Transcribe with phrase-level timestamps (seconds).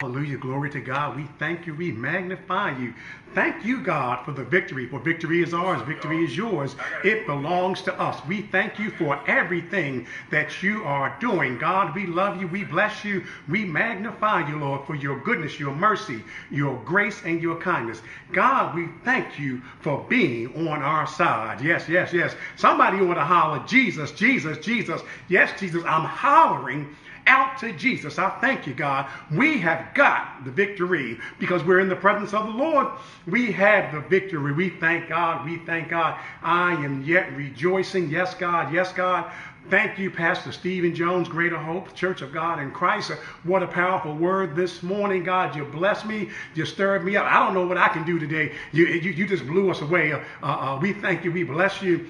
[0.00, 0.38] Hallelujah.
[0.38, 1.16] Glory to God.
[1.16, 1.74] We thank you.
[1.74, 2.94] We magnify you.
[3.34, 4.86] Thank you, God, for the victory.
[4.86, 5.82] For victory is ours.
[5.82, 6.76] Victory is yours.
[7.02, 8.24] It belongs to us.
[8.28, 11.58] We thank you for everything that you are doing.
[11.58, 12.46] God, we love you.
[12.46, 13.24] We bless you.
[13.48, 18.00] We magnify you, Lord, for your goodness, your mercy, your grace, and your kindness.
[18.32, 21.60] God, we thank you for being on our side.
[21.60, 22.36] Yes, yes, yes.
[22.54, 25.02] Somebody ought to holler, Jesus, Jesus, Jesus.
[25.28, 26.86] Yes, Jesus, I'm hollering
[27.28, 28.18] out to Jesus.
[28.18, 29.08] I thank you, God.
[29.30, 32.88] We have got the victory because we're in the presence of the Lord.
[33.26, 34.52] We have the victory.
[34.52, 35.44] We thank God.
[35.44, 36.18] We thank God.
[36.42, 38.10] I am yet rejoicing.
[38.10, 38.72] Yes, God.
[38.72, 39.30] Yes, God.
[39.70, 43.10] Thank you, Pastor Stephen Jones, Greater Hope, Church of God in Christ.
[43.42, 45.54] What a powerful word this morning, God.
[45.54, 46.30] You blessed me.
[46.54, 47.26] You stirred me up.
[47.26, 48.54] I don't know what I can do today.
[48.72, 50.14] You, you, you just blew us away.
[50.14, 51.30] Uh, uh, we thank you.
[51.32, 52.06] We bless you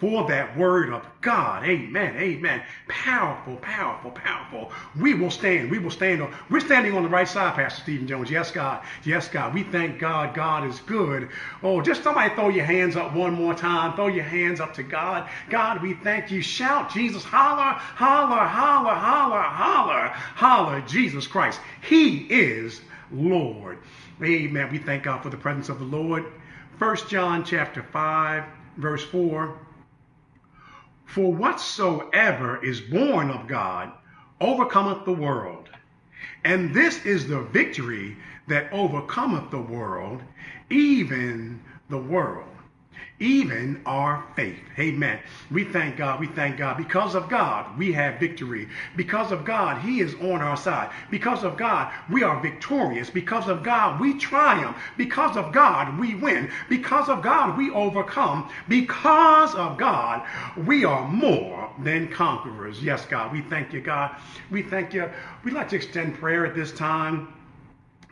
[0.00, 1.64] for that word of God.
[1.64, 2.16] Amen.
[2.16, 2.62] Amen.
[2.88, 4.72] Powerful, powerful, powerful.
[4.98, 5.70] We will stand.
[5.70, 6.34] We will stand on.
[6.50, 8.30] We're standing on the right side, Pastor Stephen Jones.
[8.30, 8.84] Yes, God.
[9.04, 9.54] Yes, God.
[9.54, 10.34] We thank God.
[10.34, 11.28] God is good.
[11.62, 13.94] Oh, just somebody throw your hands up one more time.
[13.94, 15.28] Throw your hands up to God.
[15.50, 16.42] God, we thank you.
[16.42, 17.24] Shout Jesus.
[17.24, 20.80] Holler, holler, holler, holler, holler, holler.
[20.82, 21.60] Jesus Christ.
[21.82, 22.80] He is
[23.10, 23.78] Lord.
[24.22, 24.68] Amen.
[24.70, 26.24] We thank God for the presence of the Lord.
[26.78, 28.44] First John chapter 5,
[28.76, 29.58] verse 4.
[31.08, 33.92] For whatsoever is born of God
[34.42, 35.70] overcometh the world.
[36.44, 38.14] And this is the victory
[38.46, 40.22] that overcometh the world,
[40.68, 42.47] even the world
[43.20, 44.60] even our faith.
[44.78, 45.18] Amen.
[45.50, 46.20] We thank God.
[46.20, 46.76] We thank God.
[46.76, 48.68] Because of God, we have victory.
[48.96, 50.90] Because of God, He is on our side.
[51.10, 53.10] Because of God, we are victorious.
[53.10, 54.76] Because of God, we triumph.
[54.96, 56.50] Because of God, we win.
[56.68, 58.48] Because of God, we overcome.
[58.68, 60.26] Because of God,
[60.66, 62.82] we are more than conquerors.
[62.82, 63.32] Yes, God.
[63.32, 64.16] We thank you, God.
[64.50, 65.10] We thank you.
[65.44, 67.34] We'd like to extend prayer at this time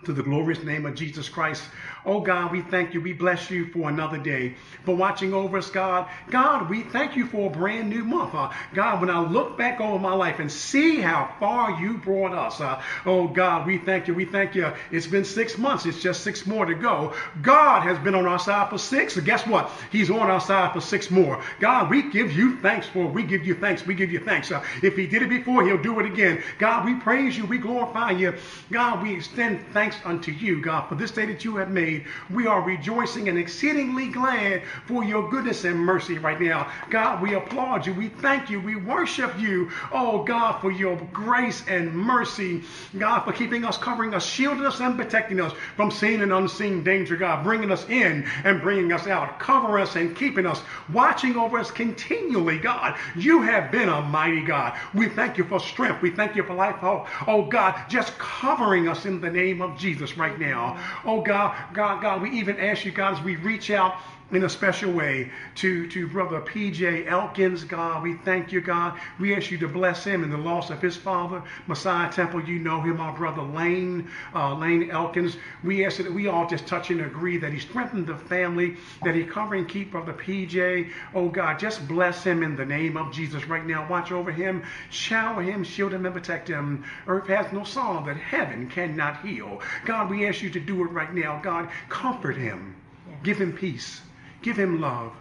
[0.04, 1.64] to the glorious name of Jesus Christ.
[2.06, 3.02] Oh God, we thank you.
[3.02, 4.54] We bless you for another day,
[4.84, 6.08] for watching over us, God.
[6.30, 8.34] God, we thank you for a brand new month.
[8.34, 12.32] Uh, God, when I look back over my life and see how far you brought
[12.32, 14.14] us, uh, oh God, we thank you.
[14.14, 14.72] We thank you.
[14.92, 15.86] It's been six months.
[15.86, 17.14] It's just six more to go.
[17.42, 19.14] God has been on our side for six.
[19.14, 19.70] So guess what?
[19.90, 21.42] He's on our side for six more.
[21.60, 23.08] God, we give you thanks for.
[23.08, 23.86] We give you thanks.
[23.86, 24.50] We give you thanks.
[24.50, 26.42] Uh, if he did it before, he'll do it again.
[26.58, 27.44] God, we praise you.
[27.46, 28.34] We glorify you.
[28.72, 31.95] God, we extend thanks unto you, God, for this day that you have made.
[32.30, 36.70] We are rejoicing and exceedingly glad for your goodness and mercy right now.
[36.90, 37.94] God, we applaud you.
[37.94, 38.60] We thank you.
[38.60, 39.70] We worship you.
[39.92, 42.62] Oh, God, for your grace and mercy.
[42.98, 46.82] God, for keeping us, covering us, shielding us, and protecting us from seen and unseen
[46.82, 47.16] danger.
[47.16, 51.58] God, bringing us in and bringing us out, covering us and keeping us, watching over
[51.58, 52.58] us continually.
[52.58, 54.78] God, you have been a mighty God.
[54.94, 56.02] We thank you for strength.
[56.02, 56.76] We thank you for life.
[56.82, 60.78] Oh, oh God, just covering us in the name of Jesus right now.
[61.04, 63.94] Oh God, God, God, God, we even ask you, God, as we reach out
[64.32, 68.02] in a special way to, to Brother PJ Elkins, God.
[68.02, 68.98] We thank you, God.
[69.20, 72.42] We ask you to bless him in the loss of his father, Messiah Temple.
[72.42, 75.36] You know him, our brother Lane, uh, Lane Elkins.
[75.62, 79.14] We ask that we all just touch and agree that he strengthened the family, that
[79.14, 80.90] he cover and keep Brother PJ.
[81.14, 83.86] Oh, God, just bless him in the name of Jesus right now.
[83.88, 86.84] Watch over him, shower him, shield him, and protect him.
[87.06, 89.62] Earth has no song that heaven cannot heal.
[89.84, 91.38] God, we ask you to do it right now.
[91.44, 92.74] God, comfort him.
[93.22, 94.00] Give him peace.
[94.42, 95.12] Give him love.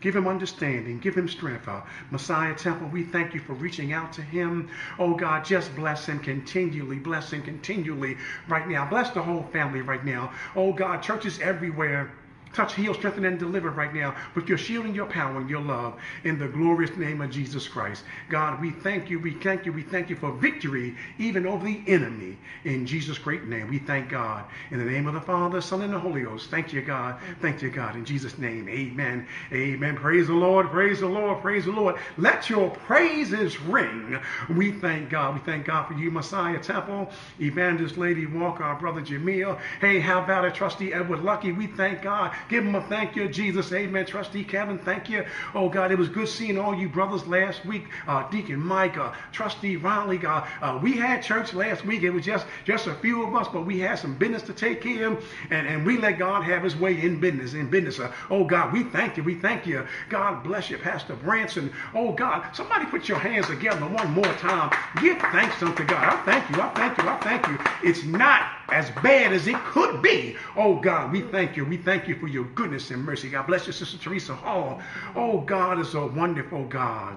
[0.00, 0.98] Give him understanding.
[0.98, 1.68] Give him strength.
[1.68, 4.68] Uh, Messiah Temple, we thank you for reaching out to him.
[4.98, 6.98] Oh God, just bless him continually.
[6.98, 8.16] Bless him continually
[8.48, 8.84] right now.
[8.84, 10.32] Bless the whole family right now.
[10.56, 12.10] Oh God, churches everywhere
[12.52, 15.60] Touch, heal, strengthen, and deliver right now with your shield and your power and your
[15.60, 18.04] love in the glorious name of Jesus Christ.
[18.28, 21.82] God, we thank you, we thank you, we thank you for victory even over the
[21.86, 23.68] enemy in Jesus' great name.
[23.68, 24.44] We thank God.
[24.70, 26.50] In the name of the Father, Son, and the Holy Ghost.
[26.50, 27.16] Thank you, God.
[27.40, 27.96] Thank you, God.
[27.96, 29.26] In Jesus' name, amen.
[29.52, 29.96] Amen.
[29.96, 31.96] Praise the Lord, praise the Lord, praise the Lord.
[32.16, 34.18] Let your praises ring.
[34.48, 35.34] We thank God.
[35.34, 39.58] We thank God for you, Messiah Temple, Evangelist Lady Walker, our brother Jamil.
[39.80, 41.52] Hey, how about it, Trustee Edward Lucky?
[41.52, 42.32] We thank God.
[42.48, 43.72] Give him a thank you, Jesus.
[43.72, 44.06] Amen.
[44.06, 45.24] Trustee Kevin, thank you.
[45.54, 47.84] Oh, God, it was good seeing all you brothers last week.
[48.06, 50.18] Uh, Deacon Mike, uh, Trustee Riley.
[50.18, 52.02] God, uh, we had church last week.
[52.02, 54.80] It was just, just a few of us, but we had some business to take
[54.82, 57.98] care of, and, and we let God have his way in business, in business.
[58.00, 59.22] Uh, oh, God, we thank you.
[59.22, 59.86] We thank you.
[60.08, 61.72] God bless you, Pastor Branson.
[61.94, 64.70] Oh, God, somebody put your hands together one more time.
[65.00, 66.04] Give thanks unto God.
[66.14, 66.62] I thank you.
[66.62, 67.08] I thank you.
[67.08, 67.58] I thank you.
[67.88, 70.36] It's not as bad as it could be.
[70.56, 71.64] Oh God, we thank you.
[71.64, 73.30] We thank you for your goodness and mercy.
[73.30, 74.80] God bless you, Sister Teresa Hall.
[75.14, 77.16] Oh God is a wonderful God.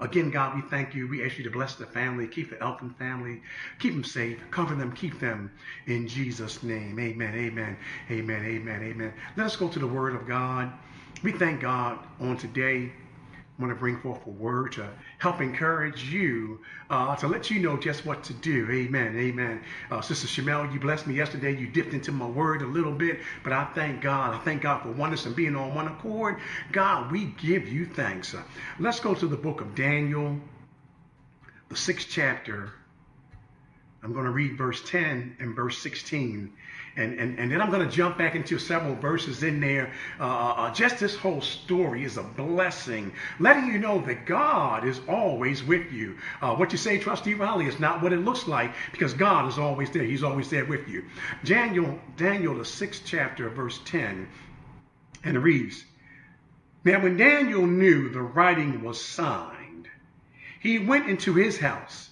[0.00, 1.06] Again, God, we thank you.
[1.06, 3.40] We ask you to bless the family, keep the Elkin family,
[3.78, 5.52] keep them safe, cover them, keep them
[5.86, 6.98] in Jesus' name.
[6.98, 7.76] Amen, amen,
[8.10, 9.14] amen, amen, amen.
[9.36, 10.72] Let us go to the Word of God.
[11.22, 12.92] We thank God on today.
[13.62, 14.88] Want to bring forth a word to
[15.18, 16.58] help encourage you,
[16.90, 18.68] uh, to let you know just what to do.
[18.68, 19.16] Amen.
[19.16, 19.62] Amen.
[19.88, 21.56] Uh, Sister Shamel, you blessed me yesterday.
[21.56, 24.34] You dipped into my word a little bit, but I thank God.
[24.34, 26.40] I thank God for oneness and being on one accord.
[26.72, 28.34] God, we give you thanks.
[28.34, 28.42] Uh,
[28.80, 30.40] let's go to the book of Daniel,
[31.68, 32.72] the sixth chapter.
[34.02, 36.52] I'm going to read verse 10 and verse 16.
[36.94, 39.92] And, and, and then I'm going to jump back into several verses in there.
[40.20, 44.86] Uh, uh, uh, just this whole story is a blessing, letting you know that God
[44.86, 46.18] is always with you.
[46.42, 49.58] Uh, what you say, Trustee Riley, is not what it looks like because God is
[49.58, 50.02] always there.
[50.02, 51.04] He's always there with you.
[51.44, 54.28] Daniel, Daniel, the sixth chapter, verse 10,
[55.24, 55.84] and it reads,
[56.84, 59.88] Now when Daniel knew the writing was signed,
[60.60, 62.10] he went into his house,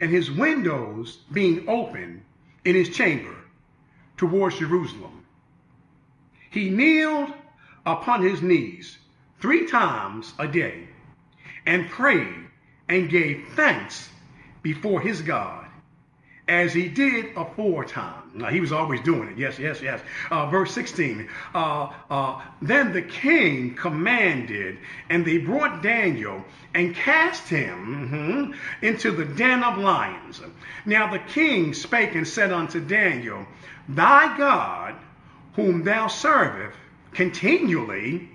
[0.00, 2.22] and his windows being open
[2.64, 3.34] in his chamber,
[4.20, 5.24] towards Jerusalem.
[6.50, 7.32] He kneeled
[7.86, 8.98] upon his knees
[9.40, 10.88] three times a day
[11.64, 12.44] and prayed
[12.86, 14.10] and gave thanks
[14.60, 15.66] before his God
[16.50, 18.32] as he did aforetime.
[18.34, 19.38] Now, he was always doing it.
[19.38, 20.00] Yes, yes, yes.
[20.32, 21.28] Uh, verse 16.
[21.54, 26.44] Uh, uh, then the king commanded, and they brought Daniel
[26.74, 30.40] and cast him mm-hmm, into the den of lions.
[30.84, 33.46] Now the king spake and said unto Daniel,
[33.88, 34.96] Thy God,
[35.54, 36.76] whom thou servest
[37.12, 38.28] continually,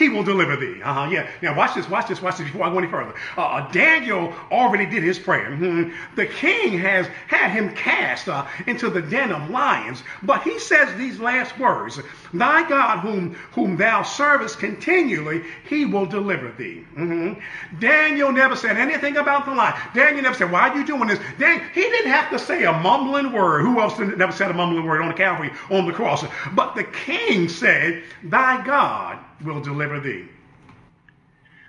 [0.00, 0.80] he will deliver thee.
[0.82, 1.28] Uh-huh, yeah.
[1.42, 3.14] Now watch this, watch this, watch this before I go any further.
[3.36, 5.50] Uh, uh, Daniel already did his prayer.
[5.50, 6.16] Mm-hmm.
[6.16, 10.96] The king has had him cast uh, into the den of lions, but he says
[10.96, 12.00] these last words,
[12.32, 16.82] Thy God whom, whom thou servest continually, he will deliver thee.
[16.96, 17.78] Mm-hmm.
[17.78, 19.78] Daniel never said anything about the lion.
[19.94, 21.20] Daniel never said, why are you doing this?
[21.38, 23.62] Daniel, he didn't have to say a mumbling word.
[23.62, 26.24] Who else never said a mumbling word on the Calvary, on the cross?
[26.54, 30.26] But the king said, Thy God will deliver thee.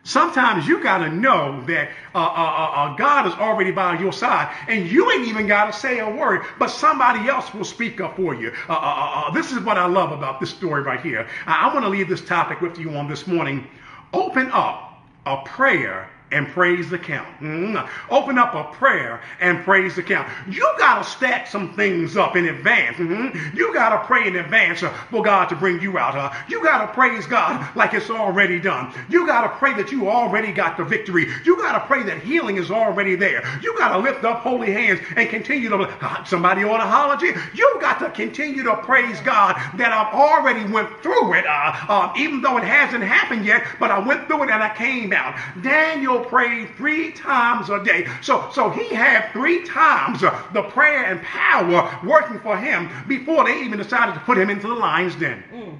[0.03, 4.11] Sometimes you got to know that uh, uh, uh, uh, God is already by your
[4.11, 8.01] side, and you ain't even got to say a word, but somebody else will speak
[8.01, 8.51] up for you.
[8.67, 11.27] Uh, uh, this is what I love about this story right here.
[11.45, 13.67] I, I want to leave this topic with you on this morning.
[14.11, 17.27] Open up a prayer and praise the count.
[17.39, 18.13] Mm-hmm.
[18.13, 20.27] Open up a prayer and praise the count.
[20.49, 22.97] You got to stack some things up in advance.
[22.97, 23.55] Mm-hmm.
[23.55, 26.15] You got to pray in advance uh, for God to bring you out.
[26.15, 28.93] Uh, you got to praise God like it's already done.
[29.09, 31.27] You got to pray that you already got the victory.
[31.43, 33.43] You got to pray that healing is already there.
[33.61, 37.33] You got to lift up holy hands and continue to, uh, somebody on a holiday,
[37.53, 42.13] you got to continue to praise God that I've already went through it, uh, uh,
[42.17, 45.37] even though it hasn't happened yet, but I went through it and I came out.
[45.61, 48.07] Daniel prayed three times a day.
[48.21, 53.61] So, so he had three times the prayer and power working for him before they
[53.61, 55.43] even decided to put him into the lion's den.
[55.53, 55.79] Mm.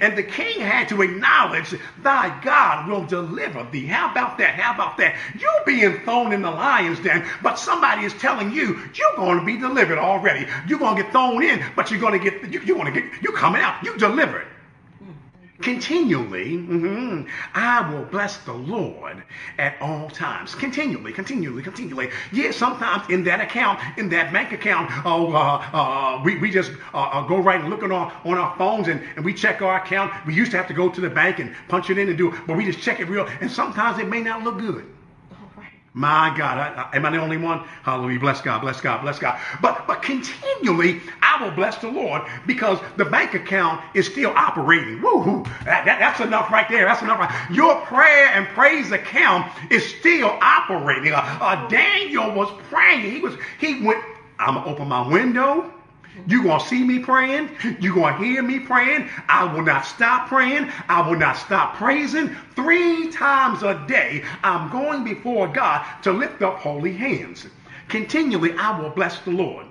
[0.00, 3.86] And the king had to acknowledge, Thy God will deliver thee.
[3.86, 4.54] How about that?
[4.54, 5.16] How about that?
[5.38, 9.44] You being thrown in the lion's den, but somebody is telling you, you're going to
[9.44, 10.46] be delivered already.
[10.68, 13.00] You're going to get thrown in, but you're going to get, you, you're going to
[13.00, 13.82] get, you're coming out.
[13.82, 14.46] You delivered
[15.74, 19.22] continually, mm-hmm, I will bless the Lord
[19.56, 20.52] at all times.
[20.52, 22.10] Continually, continually, continually.
[22.32, 26.72] Yes, sometimes in that account, in that bank account, oh, uh, uh, we, we just
[26.92, 29.62] uh, uh, go right and look on our, on our phones and, and we check
[29.62, 30.12] our account.
[30.26, 32.32] We used to have to go to the bank and punch it in and do
[32.32, 33.28] it, but we just check it real.
[33.40, 34.84] And sometimes it may not look good.
[35.94, 37.64] My God, I, I, am I the only one?
[37.82, 38.20] Hallelujah.
[38.20, 39.40] Bless God, bless God, bless God.
[39.60, 45.00] But but continually, I will bless the Lord because the bank account is still operating.
[45.00, 45.44] Woohoo!
[45.64, 46.86] That, that, that's enough right there.
[46.86, 47.18] That's enough.
[47.18, 47.50] Right.
[47.50, 51.12] Your prayer and praise account is still operating.
[51.12, 53.10] Uh, uh, Daniel was praying.
[53.10, 53.34] He was.
[53.58, 54.02] He went.
[54.38, 55.72] I'm gonna open my window.
[56.26, 57.50] You're going to see me praying.
[57.80, 59.08] You're going to hear me praying.
[59.28, 60.70] I will not stop praying.
[60.88, 62.34] I will not stop praising.
[62.56, 67.46] Three times a day, I'm going before God to lift up holy hands.
[67.88, 69.66] Continually, I will bless the Lord.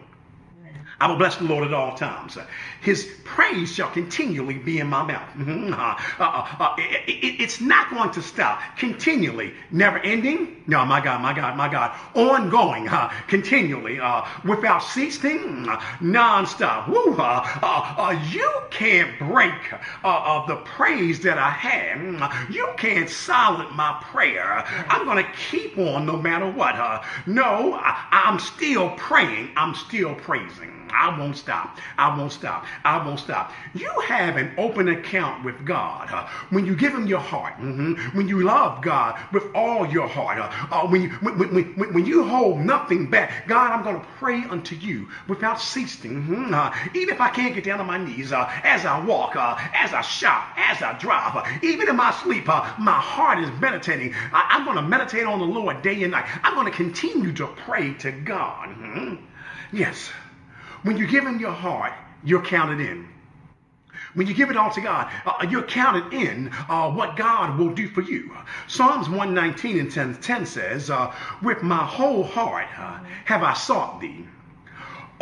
[1.02, 2.38] I will bless the Lord at all times.
[2.82, 5.30] His praise shall continually be in my mouth.
[5.38, 5.74] Mm-hmm.
[5.74, 8.62] Uh, uh, uh, it, it, it's not going to stop.
[8.78, 9.54] Continually.
[9.72, 10.62] Never ending.
[10.68, 11.98] No, my God, my God, my God.
[12.16, 12.90] Ongoing.
[13.28, 14.00] continually.
[14.00, 15.70] Uh, without ceasing.
[15.70, 16.90] Uh, non-stop.
[16.90, 19.54] Woo, uh, you can't break
[20.04, 22.50] the praise that I have.
[22.52, 24.66] You can't silence my prayer.
[24.90, 26.76] I'm going to keep on no matter what.
[27.26, 29.52] no, I, I'm still praying.
[29.56, 30.89] I'm still praising.
[30.92, 31.78] I won't stop.
[31.98, 32.66] I won't stop.
[32.84, 33.52] I won't stop.
[33.74, 37.56] You have an open account with God uh, when you give Him your heart.
[37.58, 38.18] Mm-hmm.
[38.18, 40.40] When you love God with all your heart.
[40.40, 43.48] Uh, uh, when, you, when, when, when, you hold nothing back.
[43.48, 46.24] God, I'm going to pray unto you without ceasing.
[46.24, 46.54] Mm-hmm.
[46.54, 49.58] Uh, even if I can't get down on my knees uh, as I walk, uh,
[49.74, 54.14] as I shop, as I drive, even in my sleep, my heart is meditating.
[54.34, 56.26] I, am going to meditate on the Lord day and night.
[56.44, 58.70] I'm going to continue to pray to God.
[58.70, 59.16] Mm-hmm.
[59.72, 60.10] Yes.
[60.84, 61.94] When you give him your heart,
[62.24, 63.08] you're counted in.
[64.14, 67.70] When you give it all to God, uh, you're counted in uh, what God will
[67.70, 68.36] do for you.
[68.68, 74.02] Psalms 119 and 10, 10 says, uh, With my whole heart uh, have I sought
[74.02, 74.26] thee.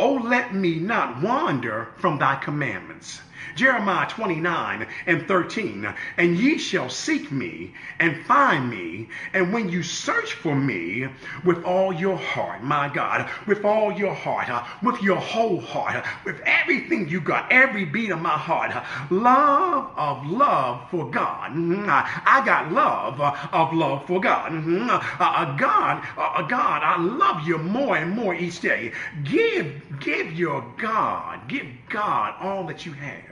[0.00, 3.20] Oh, let me not wander from thy commandments.
[3.54, 5.94] Jeremiah 29 and 13.
[6.16, 9.08] And ye shall seek me and find me.
[9.32, 11.08] And when you search for me
[11.44, 15.96] with all your heart, my God, with all your heart, uh, with your whole heart,
[15.96, 21.10] uh, with everything you got, every beat of my heart, uh, love of love for
[21.10, 21.52] God.
[21.52, 21.88] Mm-hmm.
[21.88, 24.52] I got love of love for God.
[24.52, 24.88] Mm-hmm.
[24.90, 26.02] Uh, uh, God,
[26.48, 28.92] God, I love you more and more each day.
[29.24, 33.27] Give, give your God, give God all that you have.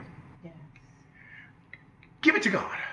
[2.27, 2.86] Give it to God.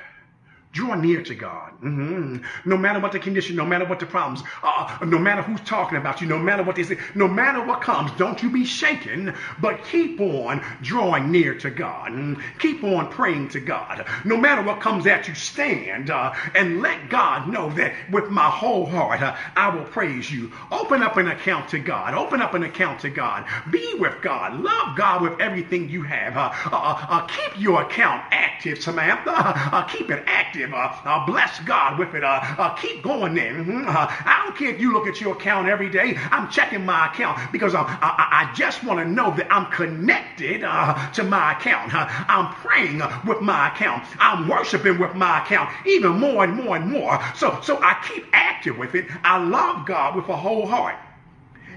[0.75, 1.71] Draw near to God.
[1.85, 2.39] Mm-hmm.
[2.65, 5.99] No matter what the condition, no matter what the problems, uh, no matter who's talking
[5.99, 9.33] about you, no matter what they say, no matter what comes, don't you be shaken,
[9.61, 12.11] but keep on drawing near to God.
[12.11, 12.59] Mm-hmm.
[12.59, 14.05] Keep on praying to God.
[14.25, 18.51] No matter what comes at you, stand uh, and let God know that with my
[18.51, 20.51] whole heart, uh, I will praise you.
[20.73, 22.15] Open up an account to God.
[22.15, 23.47] Open up an account to God.
[23.71, 24.61] Be with God.
[24.61, 26.37] Love God with everything you have.
[26.37, 29.87] Uh, uh, uh, keep your account active, Samantha.
[29.89, 32.25] keep it active uh, uh, bless God with it.
[32.25, 33.53] Uh, uh keep going there.
[33.53, 33.89] Mm-hmm.
[33.89, 36.17] Uh, I don't care if you look at your account every day.
[36.31, 40.61] I'm checking my account because I, I, I just want to know that I'm connected
[40.61, 41.91] to my account.
[41.95, 44.05] I'm praying with my account.
[44.19, 47.21] I'm worshiping with my account even more and more and more.
[47.35, 49.07] So, so I keep active with it.
[49.23, 50.97] I love God with a whole heart.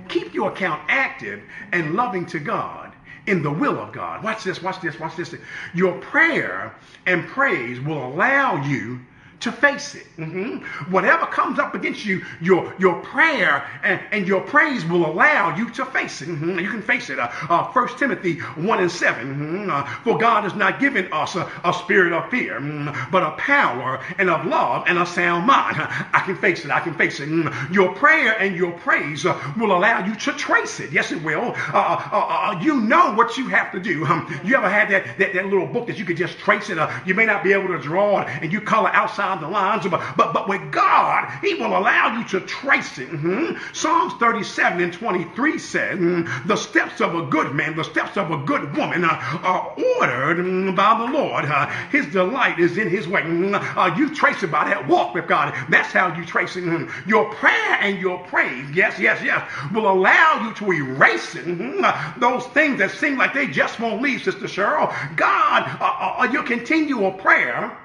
[0.08, 1.42] Keep your account active
[1.72, 2.87] and loving to God
[3.28, 4.24] in the will of God.
[4.24, 5.36] Watch this, watch this, watch this.
[5.74, 6.74] Your prayer
[7.06, 9.00] and praise will allow you
[9.40, 10.06] to face it.
[10.18, 10.92] Mm-hmm.
[10.92, 15.70] Whatever comes up against you, your, your prayer and, and your praise will allow you
[15.72, 16.30] to face it.
[16.30, 16.60] Mm-hmm.
[16.60, 17.20] You can face it.
[17.20, 19.28] Uh, uh, 1 Timothy 1 and 7.
[19.28, 19.70] Mm-hmm.
[19.70, 23.32] Uh, For God has not given us a, a spirit of fear, mm-hmm, but a
[23.32, 25.78] power and of love and a sound mind.
[25.80, 26.72] I can face it.
[26.72, 27.30] I can face it.
[27.30, 27.74] Mm-hmm.
[27.74, 30.92] Your prayer and your praise uh, will allow you to trace it.
[30.92, 31.54] Yes, it will.
[31.74, 34.06] Uh, uh, you know what you have to do.
[34.06, 36.78] Um, you ever had that, that, that little book that you could just trace it?
[37.06, 40.02] you may not be able to draw it and you color outside the lines, but,
[40.16, 43.10] but, but with God, He will allow you to trace it.
[43.10, 43.58] Mm-hmm.
[43.74, 48.32] Psalms 37 and 23 says, mm, The steps of a good man, the steps of
[48.32, 49.10] a good woman uh,
[49.44, 51.46] are ordered mm, by the Lord.
[51.46, 53.22] Uh, his delight is in His way.
[53.22, 55.54] Mm, uh, you trace it by that walk with God.
[55.70, 56.64] That's how you trace it.
[56.64, 57.10] Mm-hmm.
[57.10, 61.46] Your prayer and your praise, yes, yes, yes, will allow you to erase it.
[61.46, 62.20] Mm-hmm.
[62.20, 64.94] Those things that seem like they just won't leave, Sister Cheryl.
[65.16, 67.78] God, uh, uh, uh your continual prayer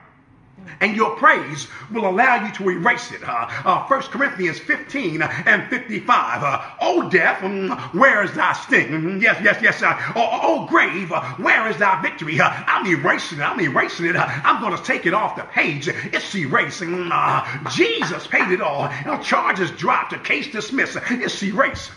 [0.81, 3.23] and your praise will allow you to erase it.
[3.23, 6.43] Uh, uh, 1 Corinthians 15 and 55.
[6.43, 8.89] Uh, oh, death, um, where is thy sting?
[8.89, 9.21] Mm-hmm.
[9.21, 9.83] Yes, yes, yes.
[9.83, 12.41] Uh, oh, grave, uh, where is thy victory?
[12.41, 13.43] Uh, I'm erasing it.
[13.43, 14.17] I'm erasing it.
[14.17, 15.89] Uh, I'm going to take it off the page.
[15.89, 17.11] It's erasing.
[17.13, 18.85] Uh, Jesus paid it all.
[19.05, 20.13] Now charges dropped.
[20.13, 20.99] The case dismissed.
[21.11, 21.91] It's erased.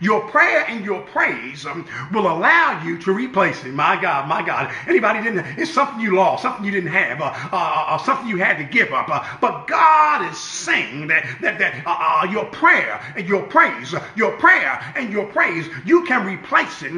[0.00, 3.74] Your prayer and your praise um, will allow you to replace it.
[3.74, 4.72] My God, my God.
[4.86, 8.36] Anybody didn't, it's something you lost, something you didn't have, uh, uh, uh, something you
[8.36, 9.08] had to give up.
[9.08, 13.94] Uh, but God is saying that, that, that uh, uh, your prayer and your praise,
[14.16, 16.92] your prayer and your praise, you can replace it.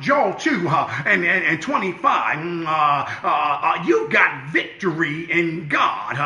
[0.00, 0.68] Joel 2
[1.06, 6.16] and, and, and 25, mm, you got victory in God.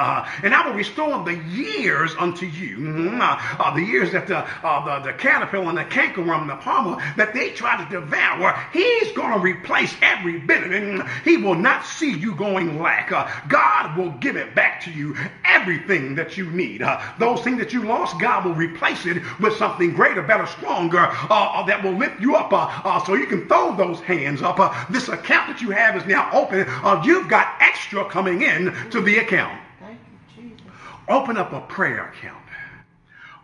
[0.42, 2.76] and I will restore the years unto you.
[2.78, 7.34] Mm, the years that the, the, the caterpillar and the canker cankerworm the palmer that
[7.34, 11.06] they try to devour, he's going to replace every bit of it.
[11.24, 13.12] He will not see you going lack.
[13.12, 16.82] Uh, God will give it back to you, everything that you need.
[16.82, 20.98] Uh, those things that you lost, God will replace it with something greater, better, stronger
[20.98, 22.50] uh, uh that will lift you up
[23.06, 24.58] so you can throw those hands up.
[24.90, 26.66] this account that you have is now open.
[27.04, 29.58] you've got extra coming in to the account.
[31.08, 32.40] Open up a prayer account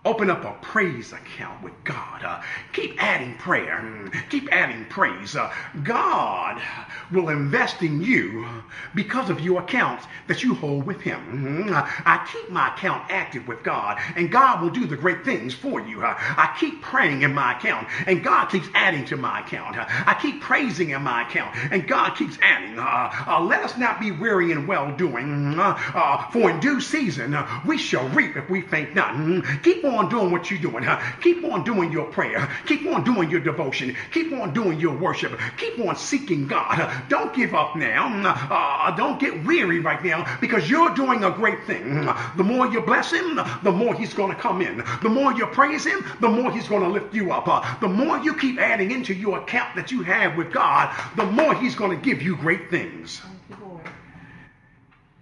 [0.07, 2.23] Open up a praise account with God.
[2.23, 2.41] Uh,
[2.73, 3.81] keep adding prayer.
[3.83, 5.35] Mm, keep adding praise.
[5.35, 6.63] Uh, God
[7.11, 8.47] will invest in you
[8.95, 11.19] because of your accounts that you hold with Him.
[11.19, 11.75] Mm-hmm.
[11.75, 15.81] I keep my account active with God, and God will do the great things for
[15.81, 16.05] you.
[16.05, 19.77] Uh, I keep praying in my account, and God keeps adding to my account.
[19.77, 22.79] Uh, I keep praising in my account, and God keeps adding.
[22.79, 27.37] Uh, uh let us not be weary in well doing, mm, for in due season
[27.67, 29.15] we shall reap if we faint not.
[29.15, 30.85] Mm, keep on on doing what you're doing.
[30.85, 31.01] Huh?
[31.21, 32.49] Keep on doing your prayer.
[32.67, 33.97] Keep on doing your devotion.
[34.13, 35.39] Keep on doing your worship.
[35.57, 37.05] Keep on seeking God.
[37.09, 38.07] Don't give up now.
[38.51, 42.07] Uh, don't get weary right now because you're doing a great thing.
[42.37, 44.85] The more you bless Him, the more He's going to come in.
[45.03, 47.49] The more you praise Him, the more He's going to lift you up.
[47.49, 51.25] Uh, the more you keep adding into your account that you have with God, the
[51.25, 53.23] more He's going to give you great things.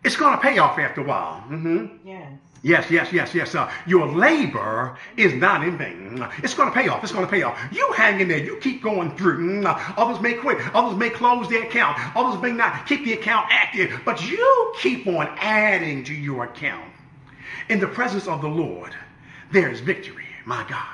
[0.04, 1.42] It's going to pay off after a while.
[1.48, 2.06] Mm-hmm.
[2.06, 2.32] Yes.
[2.64, 3.54] Yes, yes, yes, yes.
[3.54, 6.26] Uh, your labor is not in vain.
[6.42, 7.02] It's going to pay off.
[7.04, 7.60] It's going to pay off.
[7.70, 8.38] You hang in there.
[8.38, 9.62] You keep going through.
[9.66, 10.56] Others may quit.
[10.74, 11.98] Others may close their account.
[12.16, 14.00] Others may not keep the account active.
[14.06, 16.90] But you keep on adding to your account.
[17.68, 18.94] In the presence of the Lord,
[19.52, 20.24] there is victory.
[20.46, 20.93] My God.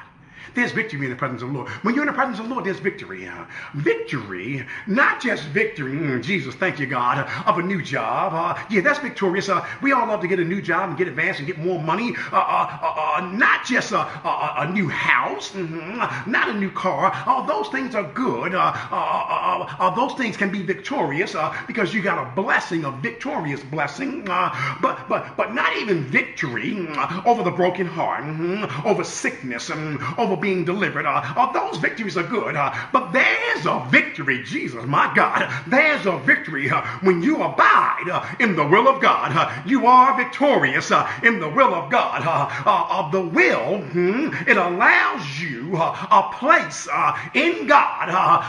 [0.54, 1.69] There's victory in the presence of the Lord.
[1.83, 3.28] When you're in the presence of the Lord, there's victory.
[3.75, 8.33] Victory, not just victory, mm, Jesus, thank you, God, of a new job.
[8.35, 9.49] Uh, yeah, that's victorious.
[9.49, 11.80] Uh, we all love to get a new job and get advanced and get more
[11.80, 12.14] money.
[12.33, 17.12] Uh, uh, uh, not just a, a, a new house, mm-hmm, not a new car.
[17.26, 18.54] All those things are good.
[18.54, 24.25] All those things can be victorious because you got a blessing, a victorious blessing.
[24.25, 30.19] but, but, but not even victory mm, over the broken heart, mm-hmm, over sickness, mm,
[30.19, 31.06] over being delivered.
[31.06, 35.50] Uh, uh, those victories are good, uh, but there's a victory, Jesus, my God.
[35.66, 39.32] There's a victory uh, when you abide uh, in the will of God.
[39.35, 42.26] Uh, you are victorious uh, in the will of God.
[42.66, 46.88] of the will, hmm, it allows you a place
[47.35, 48.09] in God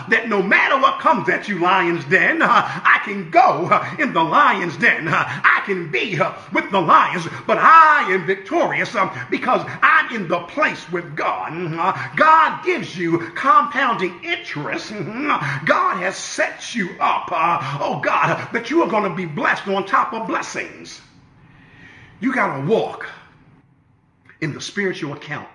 [0.09, 3.69] that no matter what comes at you, lion's den, I can go
[3.99, 5.07] in the lion's den.
[5.07, 6.19] I can be
[6.53, 11.51] with the lions, but I am victorious um, because I'm in the place with God.
[11.51, 11.79] Mm-hmm.
[12.15, 14.91] God gives you compounding interest.
[15.65, 19.67] God has set you up, uh, oh God, that you are going to be blessed
[19.67, 21.01] on top of blessings.
[22.19, 23.09] You got to walk
[24.41, 25.47] in the spiritual account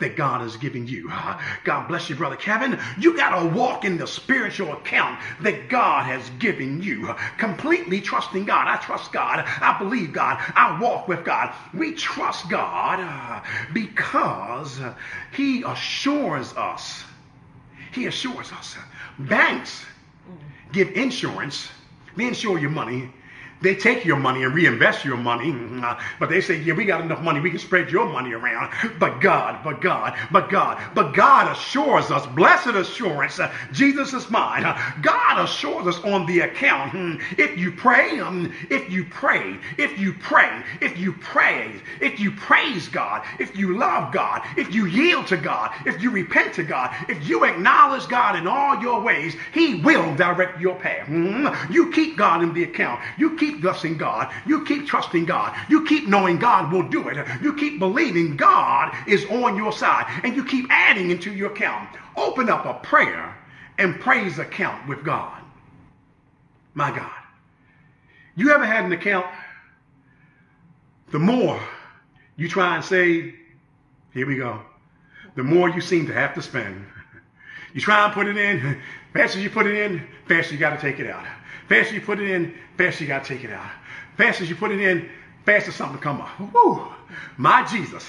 [0.00, 1.10] that God has given you.
[1.64, 2.78] God bless you, Brother Kevin.
[2.98, 7.14] You got to walk in the spiritual account that God has given you.
[7.38, 8.66] Completely trusting God.
[8.66, 9.44] I trust God.
[9.46, 10.38] I believe God.
[10.56, 11.54] I walk with God.
[11.72, 13.42] We trust God uh,
[13.72, 14.80] because
[15.32, 17.04] He assures us.
[17.92, 18.76] He assures us.
[19.18, 19.84] Banks
[20.72, 21.68] give insurance.
[22.16, 23.10] They insure your money
[23.64, 27.02] they take your money and reinvest your money, mm, but they say, yeah, we got
[27.02, 28.70] enough money, we can spread your money around.
[29.00, 34.30] But God, but God, but God, but God assures us, blessed assurance, uh, Jesus is
[34.30, 34.62] mine.
[35.02, 36.92] God assures us on the account.
[36.92, 42.20] Hmm, if you pray, um, if you pray, if you pray, if you praise, if
[42.20, 46.54] you praise God, if you love God, if you yield to God, if you repent
[46.54, 51.06] to God, if you acknowledge God in all your ways, He will direct your path.
[51.06, 53.00] Hmm, you keep God in the account.
[53.16, 54.32] You keep keep blessing God.
[54.46, 55.56] You keep trusting God.
[55.68, 57.26] You keep knowing God will do it.
[57.42, 60.06] You keep believing God is on your side.
[60.24, 61.88] And you keep adding into your account.
[62.16, 63.36] Open up a prayer
[63.78, 65.42] and praise account with God.
[66.74, 67.10] My God.
[68.36, 69.26] You ever had an account?
[71.12, 71.60] The more
[72.36, 73.34] you try and save,
[74.12, 74.60] here we go.
[75.36, 76.84] The more you seem to have to spend.
[77.72, 78.80] You try and put it in,
[79.12, 81.24] faster you put it in, faster you got to take it out.
[81.68, 83.70] Faster you put it in, faster you got to take it out.
[84.16, 85.08] Faster you put it in,
[85.44, 86.38] faster something will come up.
[86.54, 86.93] Woo
[87.36, 88.08] my Jesus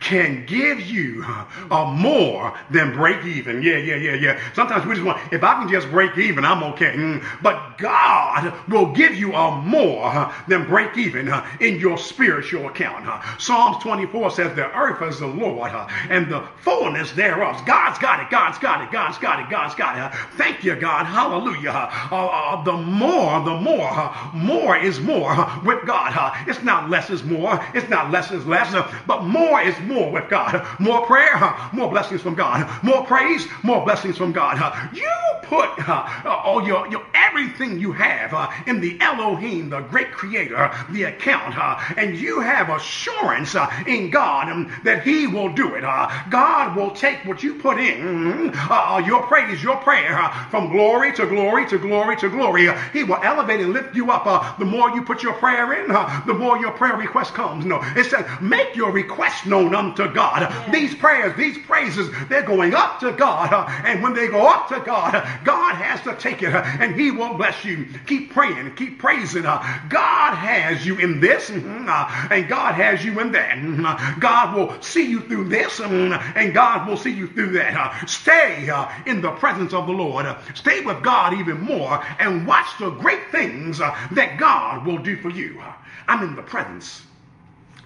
[0.00, 1.24] can give you
[1.70, 3.62] a more than break even.
[3.62, 4.40] Yeah, yeah, yeah, yeah.
[4.54, 6.92] Sometimes we just want, if I can just break even, I'm okay.
[6.92, 7.24] Mm.
[7.42, 13.06] But God will give you a more uh, than break even in your spiritual account.
[13.40, 15.72] Psalms 24 says, The earth is the Lord
[16.08, 17.64] and the fullness thereof.
[17.66, 20.18] God's got it, God's got it, God's got it, God's got it.
[20.36, 21.04] Thank you, God.
[21.06, 21.70] Hallelujah.
[21.70, 26.10] Uh, uh, the more, the more, more is more with God.
[26.46, 27.64] It's not less is more.
[27.74, 28.72] It's not less is less,
[29.06, 30.64] but more is more with God.
[30.78, 32.68] More prayer, more blessings from God.
[32.82, 34.56] More praise, more blessings from God.
[34.92, 35.10] You
[35.42, 36.02] put uh,
[36.44, 41.56] all your, your everything you have uh, in the Elohim, the great creator, the account,
[41.56, 45.84] uh, and you have assurance uh, in God um, that He will do it.
[45.84, 50.16] Uh, God will take what you put in, uh, your praise, your prayer,
[50.50, 52.68] from glory to glory to glory to glory.
[52.92, 54.58] he will elevate and lift you up.
[54.58, 55.88] the more you put your prayer in,
[56.26, 57.64] the more your prayer request comes.
[57.64, 60.42] No, it says, make your request known unto God.
[60.42, 60.70] Yeah.
[60.70, 63.52] These prayers, these praises, they're going up to God.
[63.84, 65.12] and when they go up to God,
[65.44, 67.86] God has to take it and He will bless you.
[68.06, 69.42] Keep praying, keep praising.
[69.42, 73.56] God has you in this, mm-hmm, and God has you in that.
[73.56, 74.20] Mm-hmm.
[74.20, 78.08] God will see you through this, mm-hmm, and God will see you through that.
[78.08, 80.26] Stay uh, in the presence of the Lord.
[80.54, 85.16] Stay with God even more and watch the great things uh, that God will do
[85.16, 85.62] for you.
[86.08, 87.02] I'm in the presence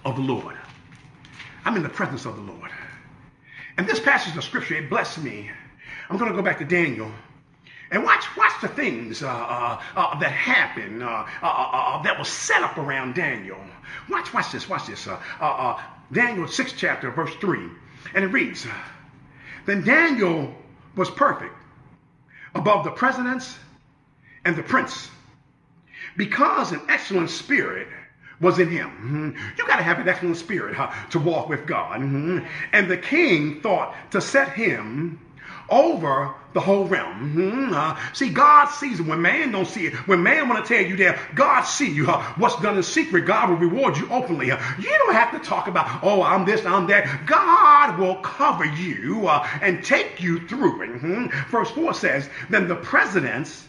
[0.05, 0.55] of the Lord.
[1.65, 2.71] I'm in the presence of the Lord.
[3.77, 5.49] And this passage of scripture, it blessed me.
[6.09, 7.11] I'm going to go back to Daniel
[7.91, 12.27] and watch, watch the things uh, uh, uh, that happened uh, uh, uh, that was
[12.27, 13.59] set up around Daniel.
[14.09, 15.07] Watch, watch this, watch this.
[16.11, 17.59] Daniel 6 chapter, verse 3.
[18.13, 18.65] And it reads,
[19.65, 20.53] Then Daniel
[20.95, 21.53] was perfect
[22.53, 23.57] above the presidents
[24.45, 25.09] and the prince
[26.15, 27.87] because an excellent spirit
[28.39, 28.89] was in him.
[28.89, 29.57] Mm-hmm.
[29.57, 32.01] You got to have an excellent spirit huh, to walk with God.
[32.01, 32.45] Mm-hmm.
[32.73, 35.19] And the king thought to set him
[35.69, 37.35] over the whole realm.
[37.35, 37.73] Mm-hmm.
[37.73, 39.93] Uh, see, God sees it when man don't see it.
[40.07, 43.49] When man want to tell you that God see you, what's done in secret, God
[43.49, 44.47] will reward you openly.
[44.47, 47.25] You don't have to talk about, oh, I'm this, I'm that.
[47.25, 50.97] God will cover you uh, and take you through.
[50.99, 51.49] Mm-hmm.
[51.49, 53.67] Verse 4 says, then the presidents,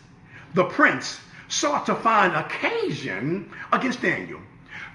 [0.55, 4.41] the prince, sought to find occasion against Daniel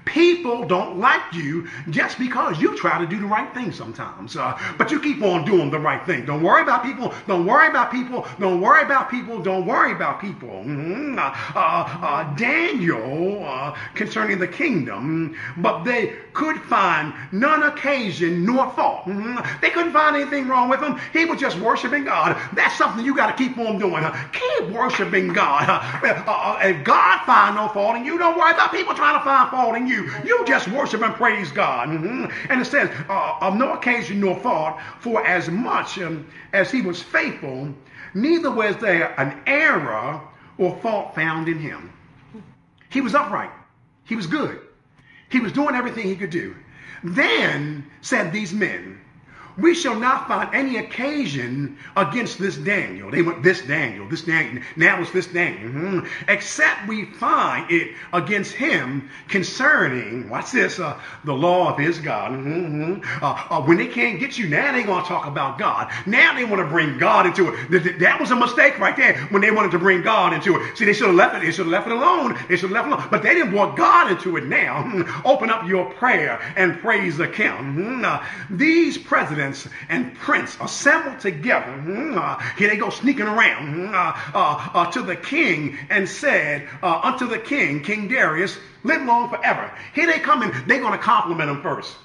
[0.05, 4.35] People don't like you just because you try to do the right thing sometimes.
[4.35, 6.25] Uh, but you keep on doing the right thing.
[6.25, 7.13] Don't worry about people.
[7.27, 8.27] Don't worry about people.
[8.39, 9.41] Don't worry about people.
[9.41, 10.49] Don't worry about people.
[10.49, 11.19] Mm-hmm.
[11.19, 13.30] Uh, uh, uh Daniel
[13.71, 19.05] uh, concerning the kingdom, but they could find none occasion nor fault.
[19.05, 19.61] Mm-hmm.
[19.61, 20.99] They couldn't find anything wrong with him.
[21.13, 22.37] He was just worshiping God.
[22.53, 24.03] That's something you got to keep on doing.
[24.33, 25.69] Keep worshiping God.
[26.31, 29.49] Uh, if God find no fault in you, don't worry about people trying to find
[29.49, 30.09] fault in you you.
[30.23, 31.89] You just worship and praise God.
[31.89, 32.25] Mm-hmm.
[32.49, 36.81] And it says, uh, of no occasion nor fault, for as much um, as he
[36.81, 37.73] was faithful,
[38.13, 40.21] neither was there an error
[40.57, 41.91] or fault found in him.
[42.89, 43.51] He was upright.
[44.11, 44.59] He was good.
[45.29, 46.53] He was doing everything he could do.
[47.01, 48.99] Then said these men,
[49.57, 53.11] we shall not find any occasion against this Daniel.
[53.11, 56.07] They went this Daniel, this Daniel, now it's this Daniel, mm-hmm.
[56.29, 62.31] except we find it against him concerning, watch this, uh, the law of his God.
[62.31, 63.23] Mm-hmm.
[63.23, 65.91] Uh, uh, when they can't get you, now they're going to talk about God.
[66.05, 67.99] Now they want to bring God into it.
[67.99, 70.77] That was a mistake right there when they wanted to bring God into it.
[70.77, 71.41] See, they should have left it.
[71.41, 72.37] They should have left it alone.
[72.47, 73.07] They should have left it alone.
[73.11, 74.83] But they didn't want God into it now.
[74.83, 75.27] Mm-hmm.
[75.27, 78.05] Open up your prayer and praise account.
[78.05, 81.71] Uh, these presidents presidents and prince assembled together.
[82.57, 87.39] Here they go sneaking around uh, uh, to the king and said uh, unto the
[87.39, 89.71] king, King Darius, live long forever.
[89.93, 91.95] Here they come and they're going to compliment him first.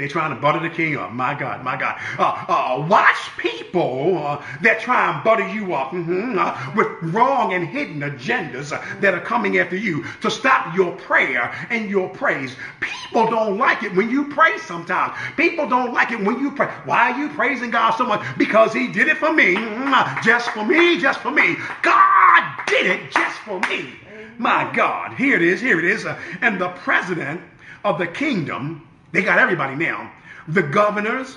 [0.00, 1.12] They're trying to butter the king up.
[1.12, 2.00] My God, my God.
[2.18, 7.52] Uh, uh, watch people uh, that try and butter you up mm-hmm, uh, with wrong
[7.52, 12.08] and hidden agendas uh, that are coming after you to stop your prayer and your
[12.08, 12.56] praise.
[12.80, 15.14] People don't like it when you pray sometimes.
[15.36, 16.68] People don't like it when you pray.
[16.86, 18.24] Why are you praising God so much?
[18.38, 19.54] Because he did it for me.
[19.54, 21.56] Mm-hmm, just for me, just for me.
[21.82, 23.90] God did it just for me.
[24.38, 25.12] My God.
[25.12, 26.06] Here it is, here it is.
[26.06, 27.42] Uh, and the president
[27.84, 30.12] of the kingdom they got everybody now.
[30.48, 31.36] The governors,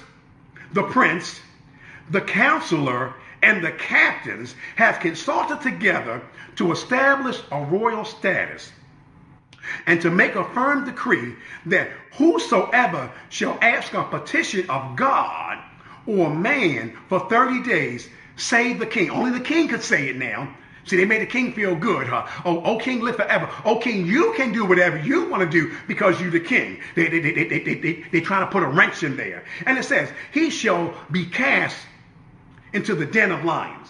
[0.73, 1.39] the prince,
[2.09, 6.21] the counselor, and the captains have consulted together
[6.55, 8.71] to establish a royal status
[9.85, 15.59] and to make a firm decree that whosoever shall ask a petition of God
[16.05, 19.09] or man for 30 days, save the king.
[19.09, 20.53] Only the king could say it now.
[20.85, 22.27] See, they made the king feel good, huh?
[22.43, 23.49] Oh, oh king, live forever.
[23.63, 26.79] Oh, king, you can do whatever you want to do because you're the king.
[26.95, 29.45] They, they, they, they, they, they, they trying to put a wrench in there.
[29.65, 31.77] And it says, he shall be cast
[32.73, 33.87] into the den of lions.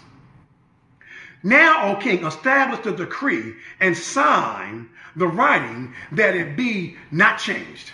[1.41, 7.91] Now, O king, establish the decree and sign the writing that it be not changed.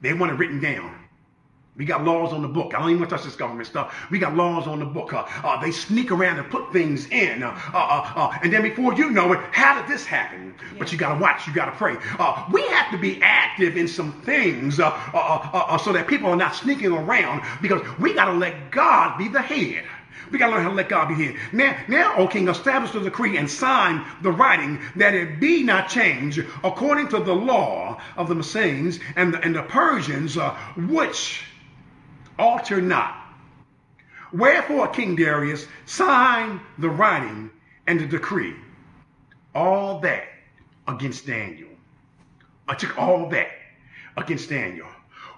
[0.00, 0.97] They want it written down.
[1.78, 2.74] We got laws on the book.
[2.74, 3.94] I don't even want to touch this government stuff.
[4.10, 5.12] We got laws on the book.
[5.12, 7.44] Uh, uh, they sneak around and put things in.
[7.44, 10.56] Uh, uh, uh, uh and then before you know it, how did this happen?
[10.72, 10.78] Yeah.
[10.80, 11.46] But you got to watch.
[11.46, 11.96] You got to pray.
[12.50, 17.42] we have to be active in some things so that people are not sneaking around
[17.62, 19.84] because we got to let God be the head.
[20.32, 21.34] We gotta learn how to let God be here.
[21.52, 25.88] Now, now, O king, establish the decree and sign the writing that it be not
[25.88, 31.47] changed according to the law of the Messines and the, and the Persians, uh, which
[32.38, 33.16] alter not.
[34.32, 37.50] Wherefore, King Darius, sign the writing
[37.86, 38.54] and the decree.
[39.54, 40.24] All that
[40.86, 41.68] against Daniel.
[42.68, 43.48] I took all that
[44.16, 44.88] against Daniel.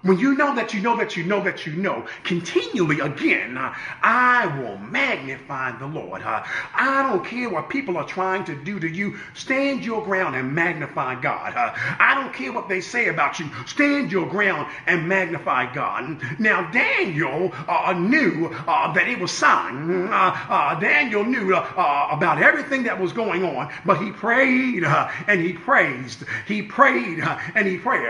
[0.03, 3.73] When you know that you know that you know that you know, continually again, uh,
[4.01, 6.23] I will magnify the Lord.
[6.23, 9.17] Uh, I don't care what people are trying to do to you.
[9.35, 11.55] Stand your ground and magnify God.
[11.55, 13.49] Uh, I don't care what they say about you.
[13.67, 16.19] Stand your ground and magnify God.
[16.39, 20.09] Now, Daniel uh, knew uh, that it was signed.
[20.11, 24.83] Uh, Daniel knew about everything that was going on, but he prayed
[25.27, 26.23] and he praised.
[26.47, 27.19] He prayed
[27.53, 28.01] and he prayed.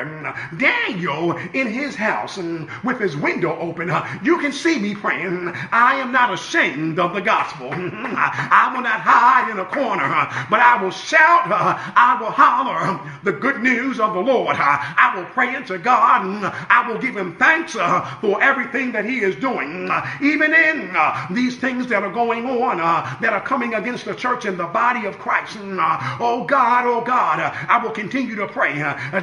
[0.57, 4.95] Daniel, in his his house and with his window open, uh, you can see me
[4.95, 5.51] praying.
[5.71, 7.69] I am not ashamed of the gospel.
[7.73, 12.31] I will not hide in a corner, uh, but I will shout, uh, I will
[12.31, 14.55] holler um, the good news of the Lord.
[14.55, 18.91] Uh, I will pray into God and I will give him thanks uh, for everything
[18.91, 19.89] that he is doing.
[19.89, 20.95] Uh, even in
[21.31, 22.77] these things that are going on
[23.21, 25.57] that are coming against the church and the body of Christ.
[25.59, 28.73] Oh God, oh God, I will continue to pray.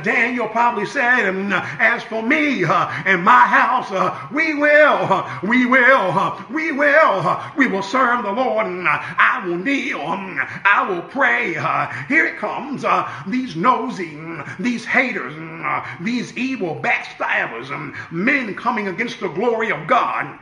[0.03, 5.41] Daniel probably said, um, as for me, uh, and my house, uh, we will, uh,
[5.43, 8.67] we will, we will, we will serve the Lord.
[8.67, 11.53] I will kneel, um, I will pray.
[12.09, 12.85] Here it comes,
[13.27, 14.19] these nosy,
[14.59, 15.35] these haters,
[16.01, 20.39] these evil backstabbers, um, men coming against the glory of God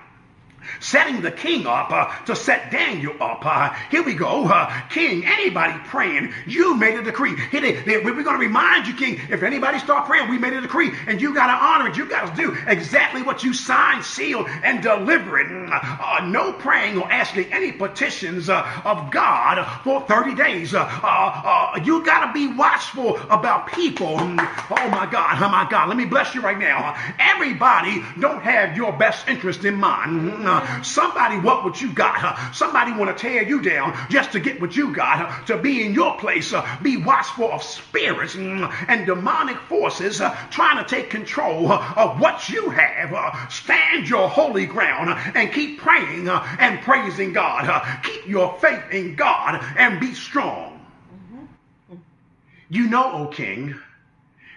[0.80, 3.44] setting the king up uh, to set Daniel up.
[3.44, 4.44] Uh, here we go.
[4.44, 7.34] Uh, king, anybody praying, you made a decree.
[7.52, 11.20] We're going to remind you, king, if anybody start praying, we made a decree, and
[11.20, 11.96] you got to honor it.
[11.96, 15.46] You got to do exactly what you signed, sealed, and delivered.
[15.70, 20.74] Uh, no praying or asking any petitions uh, of God for 30 days.
[20.74, 24.16] Uh, you got to be watchful about people.
[24.16, 25.88] Oh my God, oh my God.
[25.88, 26.96] Let me bless you right now.
[27.18, 30.46] Everybody don't have your best interest in mind.
[30.82, 32.16] Somebody want what you got.
[32.18, 32.52] huh?
[32.52, 35.44] Somebody want to tear you down just to get what you got, huh?
[35.46, 36.52] to be in your place.
[36.52, 41.94] Uh, be watchful of spirits mm, and demonic forces uh, trying to take control uh,
[41.96, 43.52] of what you have.
[43.52, 48.02] Stand your holy ground and keep praying and praising God.
[48.02, 50.72] Keep your faith in God and be strong.
[52.68, 53.76] You know, O king,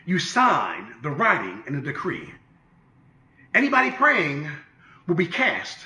[0.05, 2.27] you signed the writing and the decree.
[3.53, 4.49] Anybody praying
[5.07, 5.77] will be cast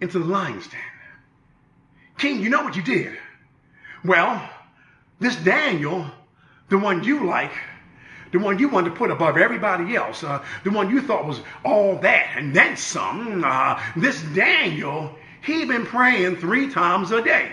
[0.00, 0.80] into the lion's den.
[2.18, 3.16] King, you know what you did?
[4.04, 4.48] Well,
[5.20, 6.06] this Daniel,
[6.68, 7.52] the one you like,
[8.32, 11.40] the one you wanted to put above everybody else, uh, the one you thought was
[11.64, 17.52] all that and then some, uh, this Daniel, he been praying three times a day.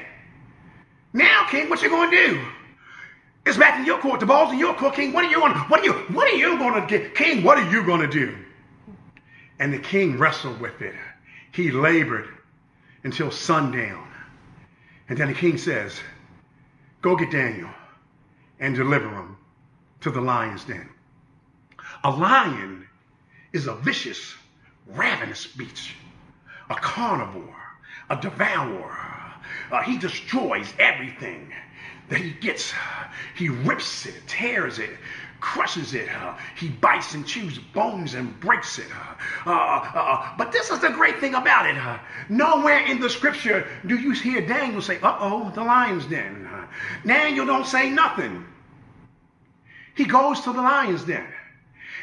[1.13, 2.45] Now, King, what you to do?
[3.45, 4.19] It's back in your court.
[4.19, 5.13] The ball's in your court, King.
[5.13, 5.53] What are you going?
[5.53, 5.93] What are you?
[6.13, 7.43] What are you going to get, King?
[7.43, 8.35] What are you going to do?
[9.59, 10.95] And the king wrestled with it.
[11.51, 12.32] He labored
[13.03, 14.07] until sundown.
[15.09, 15.99] And then the king says,
[17.01, 17.69] Go get Daniel
[18.59, 19.37] and deliver him
[20.01, 20.89] to the lion's den.
[22.03, 22.87] A lion
[23.51, 24.35] is a vicious,
[24.87, 25.89] ravenous beast,
[26.69, 27.55] a carnivore,
[28.09, 28.97] a devourer.
[29.71, 31.51] Uh, he destroys everything
[32.09, 32.73] that he gets.
[33.35, 34.91] He rips it, tears it,
[35.43, 36.07] crushes it.
[36.09, 38.87] Uh, he bites and chews bones and breaks it.
[39.45, 41.75] Uh, uh, uh, uh but this is the great thing about it.
[42.29, 46.47] Nowhere in the scripture do you hear Daniel say, uh oh, the lion's den.
[47.05, 48.45] Daniel don't say nothing.
[49.95, 51.27] He goes to the lion's den.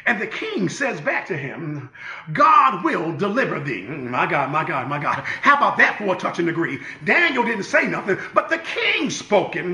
[0.05, 1.89] And the king says back to him,
[2.33, 3.83] God will deliver thee.
[3.83, 5.23] My God, my God, my God.
[5.41, 6.79] How about that for a touch and agree?
[7.03, 9.65] Daniel didn't say nothing, but the king spoke it.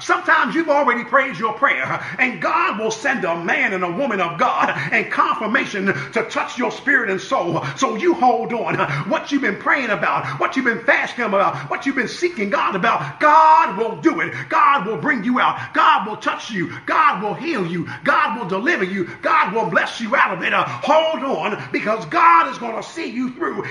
[0.00, 4.20] Sometimes you've already prayed your prayer, and God will send a man and a woman
[4.20, 7.64] of God and confirmation to touch your spirit and soul.
[7.76, 8.76] So you hold on.
[9.08, 12.74] What you've been praying about, what you've been fasting about, what you've been seeking God
[12.74, 14.32] about, God will do it.
[14.48, 15.72] God will bring you out.
[15.74, 16.72] God will touch you.
[16.86, 17.88] God will heal you.
[18.04, 19.08] God will deliver you.
[19.22, 20.52] God will bless you out of it.
[20.52, 23.64] Uh, hold on, because God is going to see you through,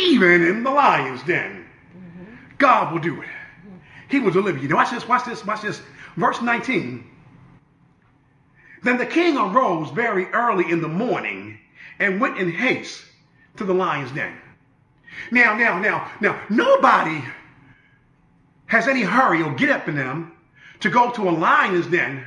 [0.00, 1.64] even in the lion's den.
[1.96, 2.34] Mm-hmm.
[2.58, 3.28] God will do it.
[4.08, 4.68] He will deliver you.
[4.68, 5.80] Now, watch this, watch this, watch this.
[6.16, 7.04] Verse 19.
[8.82, 11.58] Then the king arose very early in the morning
[11.98, 13.04] and went in haste
[13.56, 14.36] to the lion's den.
[15.30, 17.22] Now, now, now, now, nobody
[18.66, 20.32] has any hurry or get up in them
[20.80, 22.24] to go to a lion's den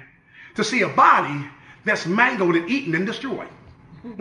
[0.55, 1.47] to see a body
[1.85, 3.49] that's mangled and eaten and destroyed.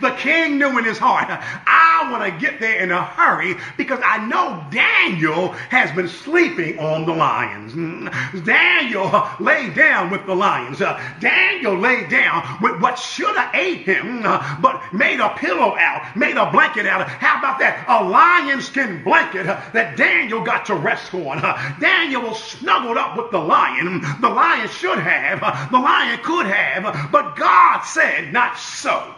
[0.00, 3.98] the king knew in his heart, I want to get there in a hurry because
[4.04, 7.72] I know Daniel has been sleeping on the lions.
[7.72, 8.44] Mm.
[8.44, 10.80] Daniel lay down with the lions.
[11.20, 14.20] Daniel lay down with what should have ate him,
[14.60, 17.08] but made a pillow out, made a blanket out.
[17.08, 17.86] How about that?
[17.88, 21.40] A lion skin blanket that Daniel got to rest on.
[21.80, 24.02] Daniel was snuggled up with the lion.
[24.20, 29.14] The lion should have, the lion could have, but God said, not so.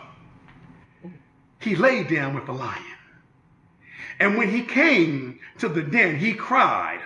[1.60, 2.82] He lay down with the lion.
[4.20, 7.00] And when he came to the den, he cried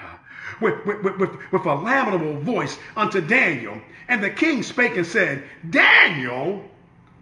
[0.61, 3.81] with, with, with, with, a lamentable voice unto Daniel.
[4.09, 6.65] And the king spake and said, Daniel,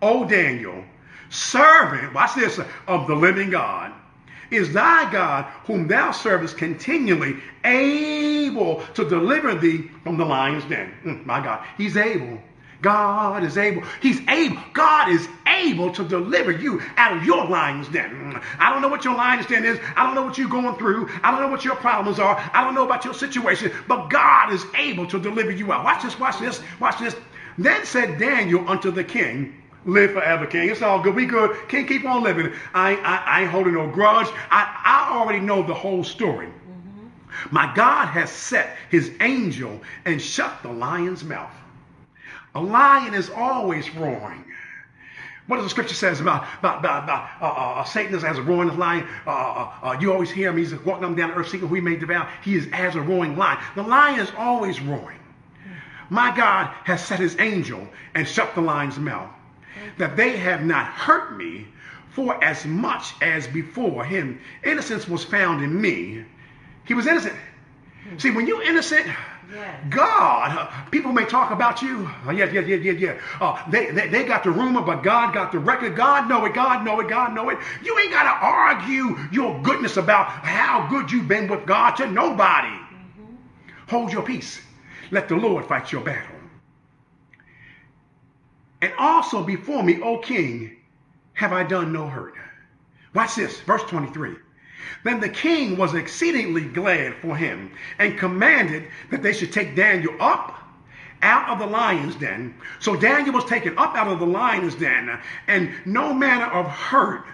[0.02, 0.84] O Daniel,
[1.30, 3.92] servant, watch this, of the living God,
[4.50, 10.92] is thy God, whom thou servest continually, able to deliver thee from the lion's den.
[11.04, 12.40] Mm, my God, he's able.
[12.80, 13.82] God is able.
[14.00, 14.62] He's able.
[14.72, 18.40] God is able to deliver you out of your lion's den.
[18.58, 19.80] I don't know what your lion's den is.
[19.96, 21.08] I don't know what you're going through.
[21.24, 22.38] I don't know what your problems are.
[22.54, 25.84] I don't know about your situation, but God is able to deliver you out.
[25.84, 27.16] Watch this, watch this, watch this.
[27.56, 30.68] Then said Daniel unto the king, Live forever, King.
[30.68, 31.14] It's all good.
[31.14, 31.56] We good.
[31.68, 32.52] King, keep on living.
[32.74, 34.26] I, I, I ain't holding no grudge.
[34.50, 36.48] I, I already know the whole story.
[36.48, 37.54] Mm-hmm.
[37.54, 41.52] My God has set his angel and shut the lion's mouth.
[42.58, 44.44] A lion is always roaring.
[45.46, 48.36] What does the scripture says about, about, about, about uh, uh, uh Satan is as
[48.36, 49.06] a roaring lion?
[49.24, 50.56] Uh, uh, uh, you always hear him.
[50.56, 52.28] He's walking up down the earth seeking who he may devour.
[52.42, 53.58] He is as a roaring lion.
[53.76, 55.20] The lion is always roaring.
[56.10, 59.30] My God has set his angel and shut the lion's mouth
[59.98, 61.68] that they have not hurt me
[62.10, 66.24] for as much as before him innocence was found in me.
[66.86, 67.36] He was innocent.
[68.16, 69.06] See, when you're innocent,
[69.52, 69.84] Yes.
[69.88, 72.11] God, uh, people may talk about you.
[72.26, 73.20] Uh, yes, yes, yes, yes, yeah.
[73.40, 75.96] Uh, they, they, they got the rumor, but God got the record.
[75.96, 76.52] God know it.
[76.54, 77.08] God know it.
[77.08, 77.58] God know it.
[77.82, 82.06] You ain't got to argue your goodness about how good you've been with God to
[82.11, 82.68] nobody.
[82.68, 83.34] Mm-hmm.
[83.88, 84.61] Hold your peace.
[85.11, 86.37] Let the Lord fight your battle.
[88.82, 90.76] And also before me, O king,
[91.32, 92.34] have I done no hurt.
[93.14, 94.37] Watch this, verse 23.
[95.04, 100.14] Then the king was exceedingly glad for him and commanded that they should take Daniel
[100.20, 100.58] up
[101.22, 102.54] out of the lion's den.
[102.78, 107.24] So Daniel was taken up out of the lion's den, and no manner of hurt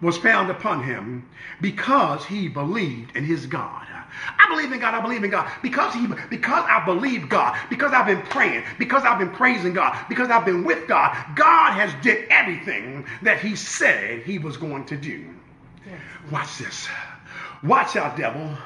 [0.00, 1.26] was found upon him
[1.60, 3.86] because he believed in his God.
[4.38, 4.94] I believe in God.
[4.94, 9.04] I believe in God because he because I believe God, because I've been praying, because
[9.04, 11.14] I've been praising God, because I've been with God.
[11.34, 15.24] God has did everything that he said he was going to do.
[16.30, 16.88] Watch this.
[17.62, 18.56] Watch out, devil.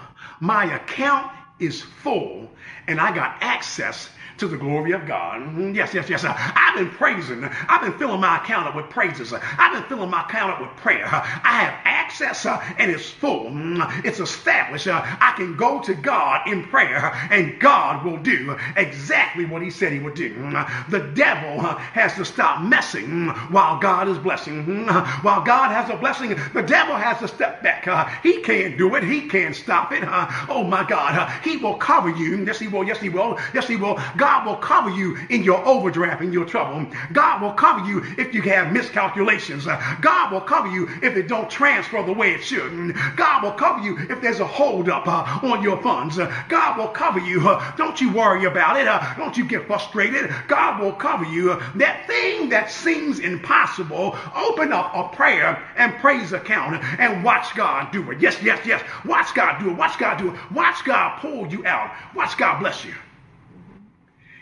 [0.41, 2.51] My account is full
[2.87, 4.09] and I got access
[4.41, 5.43] to the glory of God.
[5.43, 5.75] Mm-hmm.
[5.75, 6.25] Yes, yes, yes.
[6.27, 7.45] I've been praising.
[7.45, 9.33] I've been filling my account up with praises.
[9.33, 11.07] I've been filling my account up with prayer.
[11.07, 13.51] I have access uh, and it's full.
[13.51, 14.87] Mm, it's established.
[14.89, 19.71] Uh, I can go to God in prayer and God will do exactly what he
[19.71, 20.35] said he would do.
[20.35, 24.87] Mm, the devil uh, has to stop messing while God is blessing.
[25.23, 27.85] While God has a blessing, the devil has to step back.
[28.23, 29.03] He can't do it.
[29.05, 30.03] He can't stop it.
[30.49, 31.31] Oh my God.
[31.45, 32.45] He will cover you.
[32.47, 32.85] Yes, he will.
[32.85, 33.39] Yes, he will.
[33.53, 34.01] Yes, he will.
[34.17, 36.87] God God will cover you in your overdraft, in your trouble.
[37.13, 39.67] God will cover you if you have miscalculations.
[40.01, 42.95] God will cover you if it don't transfer the way it should.
[43.17, 46.17] God will cover you if there's a holdup uh, on your funds.
[46.49, 47.49] God will cover you.
[47.49, 48.87] Uh, don't you worry about it.
[48.87, 50.33] Uh, don't you get frustrated.
[50.47, 51.61] God will cover you.
[51.75, 57.91] That thing that seems impossible, open up a prayer and praise account and watch God
[57.91, 58.21] do it.
[58.21, 58.81] Yes, yes, yes.
[59.05, 59.77] Watch God do it.
[59.77, 60.53] Watch God do it.
[60.53, 61.91] Watch God pull you out.
[62.15, 62.95] Watch God bless you.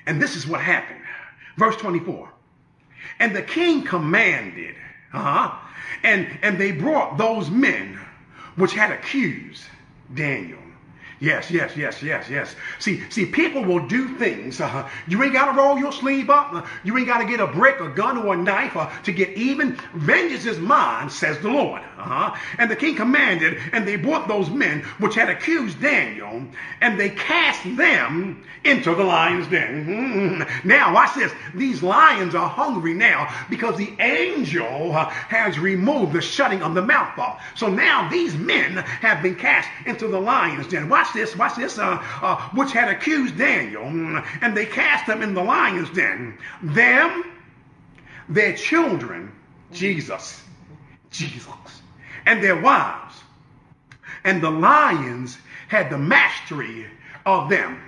[0.09, 1.03] And this is what happened.
[1.59, 2.33] Verse 24.
[3.21, 4.75] And the king commanded,
[5.13, 5.55] uh-huh,
[6.03, 8.01] and, and they brought those men
[8.57, 9.65] which had accused
[10.15, 10.58] Daniel
[11.21, 12.55] Yes, yes, yes, yes, yes.
[12.79, 14.61] See, see, people will do things.
[14.61, 16.53] Uh, you ain't got to roll your sleeve up.
[16.53, 19.13] Uh, you ain't got to get a brick, a gun, or a knife uh, to
[19.13, 19.77] get even.
[19.95, 21.83] Vengeance is mine, says the Lord.
[21.99, 22.37] Uh-huh.
[22.59, 26.45] And the king commanded, and they brought those men which had accused Daniel,
[26.81, 29.87] and they cast them into the lion's den.
[29.87, 30.69] Mm-hmm.
[30.69, 31.33] Now, watch this.
[31.55, 36.83] These lions are hungry now because the angel uh, has removed the shutting of the
[36.83, 37.43] mouth off.
[37.57, 40.89] So now these men have been cast into the lion's den.
[40.89, 45.07] Watch watch this, watch this, uh, uh, which had accused Daniel, mm, and they cast
[45.07, 46.37] them in the lion's den.
[46.63, 47.25] Them,
[48.29, 49.33] their children,
[49.73, 50.43] Jesus,
[51.11, 51.47] Jesus,
[52.27, 53.15] and their wives.
[54.25, 56.87] And the lions had the mastery
[57.25, 57.81] of them.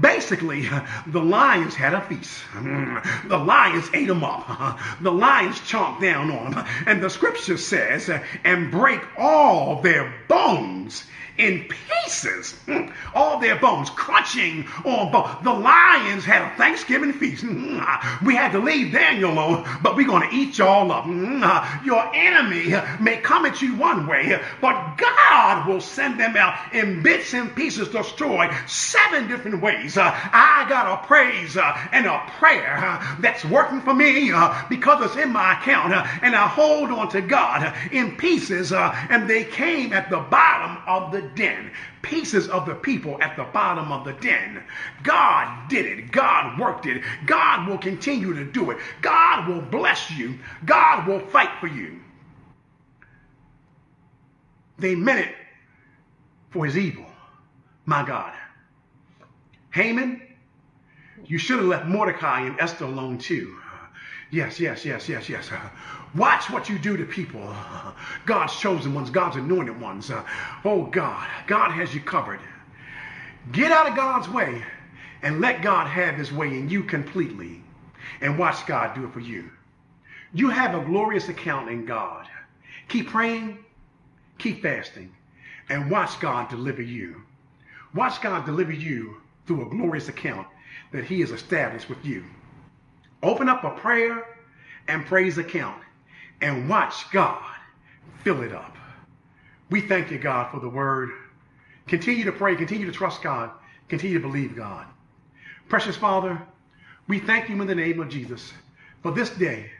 [0.00, 0.66] Basically,
[1.06, 2.42] the lions had a feast.
[2.54, 4.78] The lions ate them up.
[5.02, 6.66] The lions chomped down on them.
[6.86, 8.08] And the scripture says,
[8.44, 11.04] and break all their bones
[11.38, 12.52] in pieces.
[12.66, 12.86] Hmm.
[13.14, 15.36] All their bones crunching on bones.
[15.42, 17.42] The lions had a Thanksgiving feast.
[17.42, 17.80] Hmm.
[18.24, 21.04] We had to leave Daniel alone, but we're going to eat y'all up.
[21.04, 21.42] Hmm.
[21.84, 27.02] Your enemy may come at you one way, but God will send them out in
[27.02, 29.96] bits and pieces, destroyed seven different ways.
[29.96, 34.32] Uh, I got a praise uh, and a prayer uh, that's working for me
[34.68, 35.92] because it's in my account,
[36.22, 41.12] and I hold on to God in pieces, and they came at the bottom of
[41.12, 41.70] the den.
[42.02, 44.62] Pieces of the people at the bottom of the den.
[45.02, 46.12] God did it.
[46.12, 47.02] God worked it.
[47.26, 48.78] God will continue to do it.
[49.02, 50.38] God will bless you.
[50.64, 52.00] God will fight for you.
[54.78, 55.34] They meant it
[56.50, 57.06] for his evil.
[57.86, 58.32] My God.
[59.72, 60.22] Haman,
[61.26, 63.56] you should have left Mordecai and Esther alone too.
[64.30, 65.50] Yes, yes, yes, yes, yes.
[66.14, 67.54] Watch what you do to people.
[68.26, 70.10] God's chosen ones, God's anointed ones.
[70.10, 70.24] Uh,
[70.64, 72.40] oh God, God has you covered.
[73.50, 74.62] Get out of God's way
[75.22, 77.62] and let God have his way in you completely.
[78.20, 79.50] And watch God do it for you.
[80.32, 82.26] You have a glorious account in God.
[82.88, 83.58] Keep praying,
[84.38, 85.12] keep fasting,
[85.68, 87.22] and watch God deliver you.
[87.94, 90.46] Watch God deliver you through a glorious account
[90.92, 92.24] that he has established with you.
[93.22, 94.26] Open up a prayer
[94.86, 95.83] and praise account
[96.44, 97.42] and watch God
[98.22, 98.76] fill it up.
[99.70, 101.10] We thank you, God, for the word.
[101.86, 103.50] Continue to pray, continue to trust God,
[103.88, 104.86] continue to believe God.
[105.70, 106.40] Precious Father,
[107.08, 108.52] we thank you in the name of Jesus
[109.02, 109.70] for this day,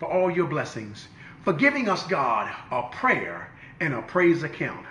[0.00, 1.06] for all your blessings,
[1.44, 4.86] for giving us, God, a prayer and a praise account.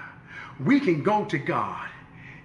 [0.64, 1.90] We can go to God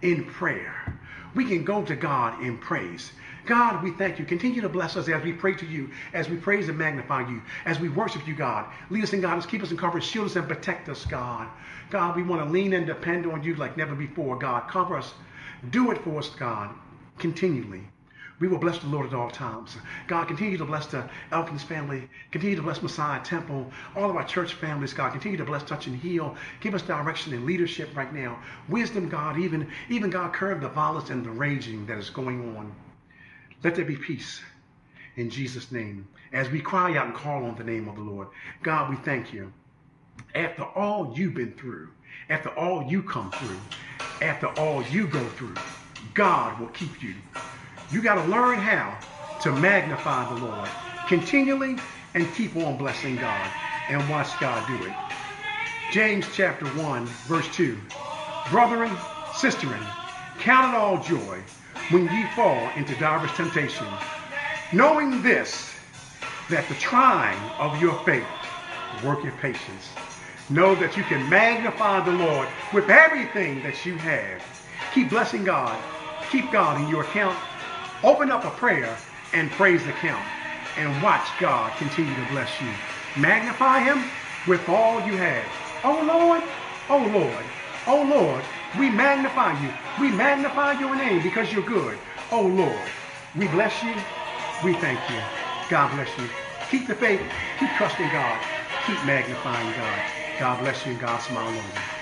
[0.03, 0.99] in prayer.
[1.37, 3.13] We can go to God in praise.
[3.47, 4.25] God, we thank you.
[4.25, 7.43] Continue to bless us as we pray to you, as we praise and magnify you,
[7.67, 8.67] as we worship you, God.
[8.91, 11.49] Lead us in God, keep us in cover, shield us and protect us, God.
[11.91, 14.69] God, we want to lean and depend on you like never before, God.
[14.69, 15.13] Cover us.
[15.71, 16.71] Do it for us, God,
[17.19, 17.83] continually.
[18.41, 19.77] We will bless the Lord at all times.
[20.09, 22.09] God, continue to bless the Elkins family.
[22.33, 23.71] Continue to bless Messiah Temple.
[23.95, 25.13] All of our church families, God.
[25.13, 26.35] Continue to bless, touch, and heal.
[26.61, 28.39] Give us direction and leadership right now.
[28.69, 29.39] Wisdom, God.
[29.39, 32.73] Even, even God, curb the violence and the raging that is going on.
[33.63, 34.41] Let there be peace
[35.17, 36.09] in Jesus' name.
[36.33, 38.29] As we cry out and call on the name of the Lord,
[38.63, 39.53] God, we thank you.
[40.35, 41.91] After all you've been through,
[42.29, 43.61] after all you come through,
[44.21, 45.55] after all you go through,
[46.15, 47.15] God will keep you.
[47.93, 48.99] You got to learn how
[49.43, 50.69] to magnify the Lord
[51.07, 51.77] continually
[52.15, 53.51] and keep on blessing God
[53.91, 54.93] and watch God do it.
[55.93, 57.79] James chapter 1, verse 2.
[58.51, 58.91] Brethren,
[59.35, 59.87] sisterin,
[60.41, 61.43] count it all joy
[61.91, 64.01] when ye fall into divers temptations,
[64.73, 65.73] knowing this,
[66.51, 68.27] that the trying of your faith
[69.05, 69.91] worketh patience.
[70.51, 74.43] Know that you can magnify the Lord with everything that you have.
[74.95, 75.79] Keep blessing God.
[76.31, 77.39] Keep God in your account.
[78.03, 78.97] Open up a prayer
[79.33, 80.25] and praise the count.
[80.77, 82.69] And watch God continue to bless you.
[83.17, 84.05] Magnify him
[84.47, 85.47] with all you have.
[85.85, 86.43] Oh Lord,
[86.89, 87.45] oh Lord,
[87.87, 88.45] oh Lord,
[88.79, 89.71] we magnify you.
[90.01, 91.99] We magnify your name because you're good.
[92.33, 92.93] Oh Lord,
[93.37, 93.95] we bless you.
[94.65, 95.23] We thank you.
[95.69, 96.31] God bless you.
[96.71, 97.33] Keep the faith.
[97.59, 98.41] Keep trusting God.
[98.83, 100.03] Keep magnifying God.
[100.39, 101.93] God bless you and God smile on you.